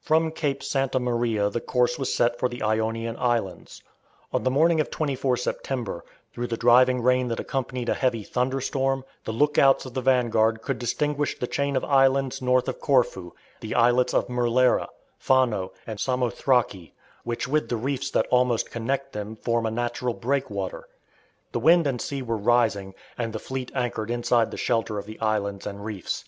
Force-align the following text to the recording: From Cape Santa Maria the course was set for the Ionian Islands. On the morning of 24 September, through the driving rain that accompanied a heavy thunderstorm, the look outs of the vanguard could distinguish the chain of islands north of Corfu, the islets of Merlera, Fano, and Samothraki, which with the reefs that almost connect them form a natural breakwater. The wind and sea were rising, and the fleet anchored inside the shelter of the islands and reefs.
From 0.00 0.32
Cape 0.32 0.64
Santa 0.64 0.98
Maria 0.98 1.48
the 1.48 1.60
course 1.60 1.96
was 1.96 2.12
set 2.12 2.40
for 2.40 2.48
the 2.48 2.60
Ionian 2.60 3.16
Islands. 3.16 3.84
On 4.32 4.42
the 4.42 4.50
morning 4.50 4.80
of 4.80 4.90
24 4.90 5.36
September, 5.36 6.04
through 6.32 6.48
the 6.48 6.56
driving 6.56 7.00
rain 7.00 7.28
that 7.28 7.38
accompanied 7.38 7.88
a 7.88 7.94
heavy 7.94 8.24
thunderstorm, 8.24 9.04
the 9.22 9.30
look 9.32 9.56
outs 9.56 9.86
of 9.86 9.94
the 9.94 10.00
vanguard 10.00 10.60
could 10.60 10.80
distinguish 10.80 11.38
the 11.38 11.46
chain 11.46 11.76
of 11.76 11.84
islands 11.84 12.42
north 12.42 12.66
of 12.66 12.80
Corfu, 12.80 13.30
the 13.60 13.76
islets 13.76 14.12
of 14.12 14.26
Merlera, 14.28 14.88
Fano, 15.20 15.70
and 15.86 16.00
Samothraki, 16.00 16.92
which 17.22 17.46
with 17.46 17.68
the 17.68 17.76
reefs 17.76 18.10
that 18.10 18.26
almost 18.32 18.72
connect 18.72 19.12
them 19.12 19.36
form 19.36 19.66
a 19.66 19.70
natural 19.70 20.14
breakwater. 20.14 20.88
The 21.52 21.60
wind 21.60 21.86
and 21.86 22.02
sea 22.02 22.22
were 22.22 22.36
rising, 22.36 22.92
and 23.16 23.32
the 23.32 23.38
fleet 23.38 23.70
anchored 23.72 24.10
inside 24.10 24.50
the 24.50 24.56
shelter 24.56 24.98
of 24.98 25.06
the 25.06 25.20
islands 25.20 25.64
and 25.64 25.84
reefs. 25.84 26.24